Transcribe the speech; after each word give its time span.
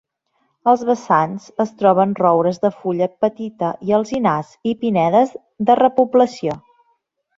Als 0.71 0.83
vessants, 0.85 1.43
es 1.63 1.73
troben 1.81 2.15
roures 2.21 2.57
de 2.63 2.71
fulla 2.77 3.09
petita 3.25 3.69
i 3.91 3.93
alzinars 3.99 4.51
i 4.73 4.77
pinedes 4.85 5.37
de 5.69 5.77
repoblació. 5.83 6.61